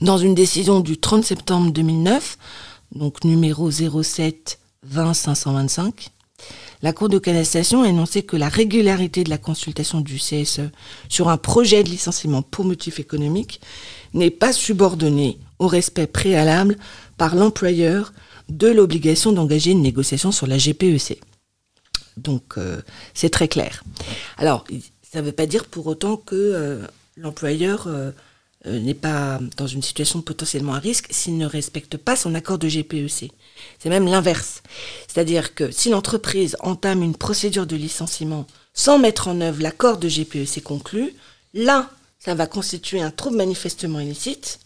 Dans 0.02 0.20
une 0.20 0.36
décision 0.36 0.82
du 0.82 1.00
30 1.00 1.24
septembre 1.24 1.72
2009, 1.72 2.38
donc 2.94 3.24
numéro 3.24 3.72
07 3.72 4.60
20 4.84 5.14
525, 5.16 6.10
la 6.82 6.94
Cour 6.94 7.10
de 7.10 7.20
cassation 7.20 7.84
a 7.84 7.90
énoncé 7.90 8.24
que 8.24 8.38
la 8.38 8.50
régularité 8.50 9.24
de 9.24 9.30
la 9.30 9.38
consultation 9.38 10.02
du 10.02 10.16
CSE 10.16 10.72
sur 11.10 11.30
un 11.30 11.38
projet 11.38 11.84
de 11.84 11.90
licenciement 11.90 12.42
pour 12.42 12.66
motif 12.66 13.00
économique 13.00 13.60
n'est 14.14 14.30
pas 14.30 14.54
subordonnée 14.54 15.40
au 15.60 15.68
respect 15.68 16.08
préalable 16.08 16.78
par 17.18 17.36
l'employeur 17.36 18.14
de 18.48 18.68
l'obligation 18.68 19.32
d'engager 19.32 19.72
une 19.72 19.82
négociation 19.82 20.32
sur 20.32 20.48
la 20.48 20.58
GPEC. 20.58 21.22
Donc 22.18 22.58
euh, 22.58 22.82
c'est 23.14 23.30
très 23.30 23.48
clair. 23.48 23.84
Alors, 24.38 24.64
ça 25.12 25.22
ne 25.22 25.26
veut 25.26 25.32
pas 25.32 25.46
dire 25.46 25.66
pour 25.66 25.88
autant 25.88 26.18
que 26.18 26.36
euh, 26.36 26.88
l'employeur 27.18 27.86
euh, 27.88 28.12
n'est 28.66 28.94
pas 28.94 29.40
dans 29.58 29.68
une 29.68 29.82
situation 29.82 30.22
potentiellement 30.22 30.74
à 30.74 30.80
risque 30.80 31.08
s'il 31.12 31.38
ne 31.38 31.46
respecte 31.46 31.98
pas 31.98 32.16
son 32.16 32.36
accord 32.36 32.58
de 32.58 32.68
GPEC. 32.68 33.32
C'est 33.80 33.90
même 33.90 34.06
l'inverse. 34.06 34.62
C'est-à-dire 35.08 35.56
que 35.56 35.72
si 35.72 35.90
l'entreprise 35.90 36.58
entame 36.60 37.04
une 37.04 37.16
procédure 37.16 37.68
de 37.68 37.76
licenciement 37.76 38.46
sans 38.74 39.00
mettre 39.00 39.28
en 39.28 39.42
œuvre 39.42 39.62
l'accord 39.62 39.98
de 39.98 40.10
GPEC 40.10 40.64
conclu, 40.64 41.14
là, 41.54 41.90
ça 42.20 42.36
va 42.36 42.48
constituer 42.48 43.02
un 43.02 43.12
trouble 43.12 43.38
manifestement 43.38 44.00
illicite 44.00 44.60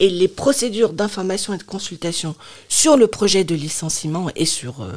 et 0.00 0.08
les 0.08 0.28
procédures 0.28 0.92
d'information 0.92 1.54
et 1.54 1.58
de 1.58 1.62
consultation 1.62 2.34
sur 2.68 2.96
le 2.96 3.06
projet 3.06 3.44
de 3.44 3.54
licenciement 3.54 4.30
et 4.34 4.46
sur 4.46 4.82
euh, 4.82 4.92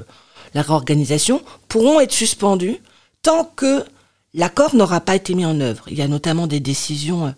la 0.53 0.61
réorganisation 0.61 1.41
pourront 1.67 1.99
être 1.99 2.13
suspendues 2.13 2.81
tant 3.21 3.43
que 3.43 3.83
l'accord 4.33 4.75
n'aura 4.75 5.01
pas 5.01 5.15
été 5.15 5.35
mis 5.35 5.45
en 5.45 5.59
œuvre. 5.59 5.83
Il 5.89 5.97
y 5.97 6.01
a 6.01 6.07
notamment 6.07 6.47
des 6.47 6.59
décisions 6.59 7.27
euh, 7.27 7.31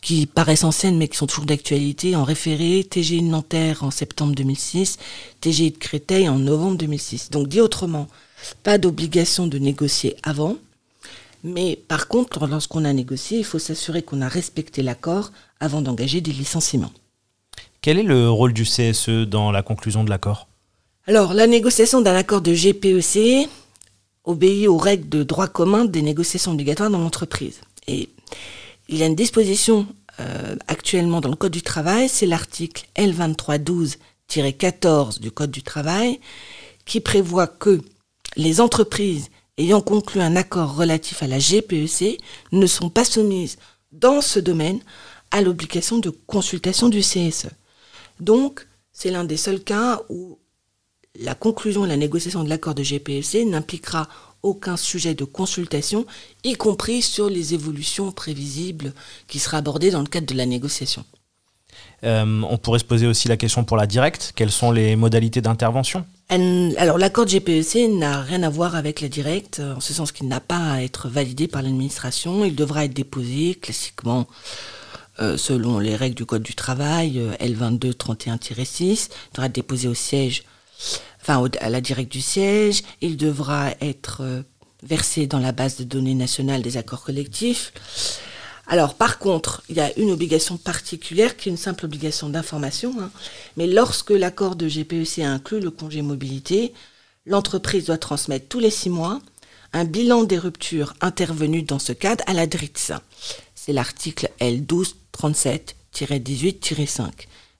qui 0.00 0.26
paraissent 0.26 0.64
anciennes 0.64 0.96
mais 0.96 1.08
qui 1.08 1.16
sont 1.16 1.26
toujours 1.26 1.46
d'actualité, 1.46 2.16
en 2.16 2.24
référé 2.24 2.84
TGI 2.88 3.22
de 3.22 3.28
Nanterre 3.28 3.82
en 3.82 3.90
septembre 3.90 4.34
2006, 4.34 4.98
TGI 5.40 5.72
de 5.72 5.78
Créteil 5.78 6.28
en 6.28 6.38
novembre 6.38 6.78
2006. 6.78 7.30
Donc 7.30 7.48
dit 7.48 7.60
autrement, 7.60 8.08
pas 8.62 8.78
d'obligation 8.78 9.46
de 9.46 9.58
négocier 9.58 10.16
avant, 10.22 10.56
mais 11.42 11.78
par 11.88 12.08
contre, 12.08 12.46
lorsqu'on 12.46 12.84
a 12.84 12.92
négocié, 12.92 13.38
il 13.38 13.44
faut 13.44 13.58
s'assurer 13.58 14.02
qu'on 14.02 14.20
a 14.20 14.28
respecté 14.28 14.82
l'accord 14.82 15.32
avant 15.58 15.80
d'engager 15.80 16.20
des 16.20 16.32
licenciements. 16.32 16.92
Quel 17.80 17.98
est 17.98 18.02
le 18.02 18.28
rôle 18.28 18.52
du 18.52 18.64
CSE 18.64 19.26
dans 19.26 19.50
la 19.50 19.62
conclusion 19.62 20.04
de 20.04 20.10
l'accord? 20.10 20.48
Alors, 21.06 21.32
la 21.32 21.46
négociation 21.46 22.02
d'un 22.02 22.14
accord 22.14 22.42
de 22.42 22.52
GPEC 22.52 23.48
obéit 24.24 24.68
aux 24.68 24.76
règles 24.76 25.08
de 25.08 25.22
droit 25.22 25.48
commun 25.48 25.86
des 25.86 26.02
négociations 26.02 26.52
obligatoires 26.52 26.90
dans 26.90 26.98
l'entreprise. 26.98 27.60
Et 27.86 28.10
il 28.90 28.98
y 28.98 29.02
a 29.04 29.06
une 29.06 29.14
disposition 29.14 29.86
euh, 30.18 30.56
actuellement 30.66 31.20
dans 31.20 31.30
le 31.30 31.36
Code 31.36 31.52
du 31.52 31.62
travail, 31.62 32.08
c'est 32.08 32.26
l'article 32.26 32.88
L2312-14 32.96 35.20
du 35.20 35.30
Code 35.30 35.52
du 35.52 35.62
travail, 35.62 36.18
qui 36.84 36.98
prévoit 37.00 37.46
que 37.46 37.80
les 38.36 38.60
entreprises 38.60 39.28
ayant 39.58 39.80
conclu 39.80 40.20
un 40.20 40.34
accord 40.34 40.74
relatif 40.74 41.22
à 41.22 41.28
la 41.28 41.38
GPEC 41.38 42.18
ne 42.50 42.66
sont 42.66 42.90
pas 42.90 43.04
soumises 43.04 43.58
dans 43.92 44.20
ce 44.20 44.40
domaine 44.40 44.80
à 45.30 45.40
l'obligation 45.40 45.98
de 45.98 46.10
consultation 46.10 46.88
du 46.88 46.98
CSE. 47.00 47.46
Donc, 48.18 48.66
c'est 48.92 49.12
l'un 49.12 49.22
des 49.24 49.36
seuls 49.36 49.62
cas 49.62 50.02
où 50.08 50.40
la 51.18 51.34
conclusion 51.36 51.84
et 51.84 51.88
la 51.88 51.96
négociation 51.96 52.42
de 52.42 52.48
l'accord 52.48 52.74
de 52.74 52.82
GPEC 52.82 53.46
n'impliquera 53.46 54.08
aucun 54.42 54.76
sujet 54.76 55.14
de 55.14 55.24
consultation, 55.24 56.06
y 56.44 56.54
compris 56.54 57.02
sur 57.02 57.28
les 57.28 57.54
évolutions 57.54 58.12
prévisibles 58.12 58.92
qui 59.28 59.38
sera 59.38 59.58
abordées 59.58 59.90
dans 59.90 60.00
le 60.00 60.06
cadre 60.06 60.26
de 60.26 60.34
la 60.34 60.46
négociation. 60.46 61.04
Euh, 62.02 62.42
on 62.48 62.56
pourrait 62.56 62.78
se 62.78 62.84
poser 62.84 63.06
aussi 63.06 63.28
la 63.28 63.36
question 63.36 63.64
pour 63.64 63.76
la 63.76 63.86
directe. 63.86 64.32
Quelles 64.34 64.50
sont 64.50 64.70
les 64.70 64.96
modalités 64.96 65.40
d'intervention? 65.40 66.04
Alors 66.78 66.96
l'accord 66.96 67.26
de 67.26 67.30
GPEC 67.30 67.88
n'a 67.90 68.22
rien 68.22 68.42
à 68.42 68.48
voir 68.48 68.76
avec 68.76 69.00
la 69.00 69.08
directe, 69.08 69.60
en 69.60 69.80
ce 69.80 69.92
sens 69.92 70.12
qu'il 70.12 70.28
n'a 70.28 70.40
pas 70.40 70.72
à 70.72 70.82
être 70.82 71.08
validé 71.08 71.48
par 71.48 71.62
l'administration. 71.62 72.44
Il 72.44 72.54
devra 72.54 72.84
être 72.84 72.94
déposé 72.94 73.56
classiquement 73.56 74.26
euh, 75.20 75.36
selon 75.36 75.78
les 75.78 75.96
règles 75.96 76.14
du 76.14 76.24
Code 76.24 76.42
du 76.42 76.54
travail, 76.54 77.20
L22 77.40 77.92
31-6, 77.92 79.08
il 79.10 79.34
devra 79.34 79.46
être 79.46 79.52
déposé 79.52 79.88
au 79.88 79.94
siège 79.94 80.44
enfin 81.20 81.44
à 81.60 81.70
la 81.70 81.80
directe 81.80 82.12
du 82.12 82.20
siège, 82.20 82.82
il 83.00 83.16
devra 83.16 83.70
être 83.80 84.22
euh, 84.22 84.42
versé 84.82 85.26
dans 85.26 85.38
la 85.38 85.52
base 85.52 85.76
de 85.76 85.84
données 85.84 86.14
nationale 86.14 86.60
des 86.62 86.76
accords 86.76 87.02
collectifs. 87.02 87.72
Alors 88.66 88.94
par 88.94 89.18
contre, 89.18 89.62
il 89.68 89.76
y 89.76 89.80
a 89.80 89.96
une 89.98 90.12
obligation 90.12 90.56
particulière 90.56 91.36
qui 91.36 91.48
est 91.48 91.52
une 91.52 91.58
simple 91.58 91.86
obligation 91.86 92.28
d'information, 92.28 92.94
hein. 93.00 93.10
mais 93.56 93.66
lorsque 93.66 94.10
l'accord 94.10 94.54
de 94.54 94.68
GPEC 94.68 95.18
inclut 95.20 95.60
le 95.60 95.72
congé 95.72 96.02
mobilité, 96.02 96.72
l'entreprise 97.26 97.86
doit 97.86 97.98
transmettre 97.98 98.46
tous 98.48 98.60
les 98.60 98.70
six 98.70 98.90
mois 98.90 99.20
un 99.72 99.84
bilan 99.84 100.24
des 100.24 100.38
ruptures 100.38 100.94
intervenues 101.00 101.62
dans 101.62 101.78
ce 101.78 101.92
cadre 101.92 102.24
à 102.26 102.32
la 102.32 102.46
DRITS. 102.46 102.92
C'est 103.54 103.72
l'article 103.72 104.28
L1237-18-5. 104.40 107.10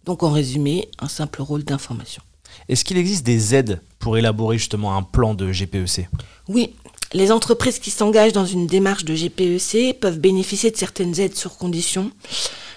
Donc 0.04 0.22
en 0.22 0.30
résumé, 0.30 0.88
un 0.98 1.08
simple 1.08 1.42
rôle 1.42 1.64
d'information. 1.64 2.22
Est-ce 2.68 2.84
qu'il 2.84 2.98
existe 2.98 3.24
des 3.24 3.54
aides 3.54 3.80
pour 3.98 4.16
élaborer 4.16 4.58
justement 4.58 4.96
un 4.96 5.02
plan 5.02 5.34
de 5.34 5.50
GPEC 5.50 6.08
Oui, 6.48 6.74
les 7.12 7.32
entreprises 7.32 7.78
qui 7.78 7.90
s'engagent 7.90 8.32
dans 8.32 8.46
une 8.46 8.66
démarche 8.66 9.04
de 9.04 9.14
GPEC 9.14 9.98
peuvent 9.98 10.20
bénéficier 10.20 10.70
de 10.70 10.76
certaines 10.76 11.18
aides 11.18 11.36
sur 11.36 11.56
condition. 11.56 12.10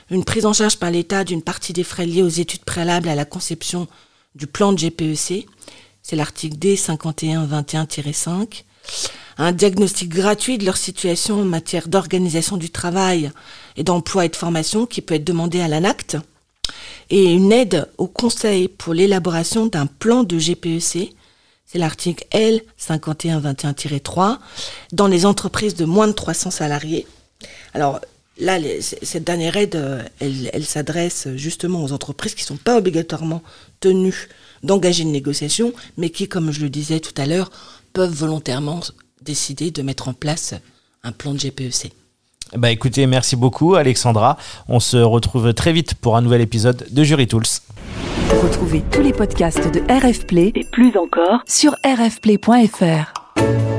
Une 0.10 0.26
prise 0.26 0.46
en 0.46 0.54
charge 0.54 0.78
par 0.78 0.92
l'État 0.92 1.24
d'une 1.24 1.42
partie 1.42 1.74
des 1.74 1.84
frais 1.84 2.06
liés 2.06 2.24
aux 2.24 2.30
études 2.30 2.66
préalables 2.66 3.10
à 3.10 3.16
la 3.16 3.26
conception 3.26 3.88
du 4.36 4.48
plan 4.48 4.74
de 4.74 4.80
GPEC. 4.80 5.48
C'est 6.02 6.16
l'article 6.16 6.58
D5121-5. 6.58 8.64
Un 9.38 9.52
diagnostic 9.52 10.10
gratuit 10.10 10.58
de 10.58 10.66
leur 10.66 10.78
situation 10.78 11.42
en 11.42 11.46
matière 11.46 11.88
d'organisation 11.88 12.58
du 12.58 12.70
travail 12.70 13.32
et 13.78 13.84
d'emploi 13.84 14.26
et 14.26 14.30
de 14.30 14.36
formation 14.36 14.86
qui 14.86 15.02
peut 15.02 15.16
être 15.16 15.24
demandé 15.24 15.62
à 15.62 15.68
l'ANACT 15.68 16.18
et 17.10 17.34
une 17.34 17.52
aide 17.52 17.90
au 17.98 18.08
conseil 18.08 18.68
pour 18.68 18.94
l'élaboration 18.94 19.68
d'un 19.68 19.86
plan 19.86 20.24
de 20.24 20.38
GPEC. 20.38 21.16
C'est 21.66 21.80
l'article 21.80 22.26
L5121-3 22.32 24.38
dans 24.92 25.08
les 25.08 25.26
entreprises 25.26 25.76
de 25.76 25.86
moins 25.86 26.08
de 26.08 26.14
300 26.14 26.52
salariés. 26.52 27.08
Alors 27.74 28.00
là, 28.38 28.60
cette 28.82 29.24
dernière 29.24 29.58
aide, 29.58 29.76
euh, 29.76 30.04
elle, 30.20 30.50
elle 30.54 30.66
s'adresse 30.66 31.28
justement 31.36 31.84
aux 31.84 31.92
entreprises 31.92 32.36
qui 32.36 32.44
ne 32.44 32.48
sont 32.48 32.58
pas 32.58 32.78
obligatoirement 32.78 33.42
tenues 33.80 34.30
d'engager 34.62 35.04
une 35.04 35.12
négociation, 35.12 35.74
mais 35.98 36.10
qui, 36.10 36.28
comme 36.28 36.52
je 36.52 36.62
le 36.62 36.70
disais 36.70 37.00
tout 37.00 37.14
à 37.18 37.26
l'heure, 37.26 37.52
peuvent 37.92 38.14
volontairement 38.14 38.80
décider 39.22 39.72
de 39.72 39.82
mettre 39.82 40.08
en 40.08 40.14
place 40.14 40.54
un 41.04 41.12
plan 41.12 41.34
de 41.34 41.40
GPEC. 41.40 41.92
Bah 42.58 42.72
écoutez, 42.72 43.08
merci 43.08 43.36
beaucoup 43.36 43.76
Alexandra. 43.76 44.38
On 44.68 44.80
se 44.80 44.98
retrouve 44.98 45.54
très 45.54 45.74
vite 45.74 45.96
pour 45.96 46.16
un 46.18 46.22
nouvel 46.22 46.42
épisode 46.42 46.86
de 46.92 47.04
Jury 47.04 47.28
Tools. 47.28 47.44
Retrouvez 48.42 48.84
tous 48.92 49.02
les 49.02 49.14
podcasts 49.14 49.72
de 49.72 49.80
RF 49.92 50.26
Play 50.26 50.52
et 50.56 50.66
plus 50.72 50.96
encore 50.98 51.42
sur 51.48 51.76
rfplay.fr. 51.86 53.73